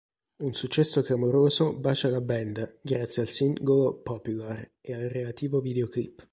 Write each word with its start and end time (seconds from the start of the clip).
Un 0.39 0.53
successo 0.55 1.03
clamoroso 1.03 1.77
bacia 1.77 2.09
la 2.09 2.21
band 2.21 2.79
grazie 2.81 3.21
al 3.21 3.27
singolo 3.27 3.99
"Popular" 4.01 4.67
ed 4.81 4.95
al 4.99 5.07
relativo 5.09 5.61
videoclip. 5.61 6.27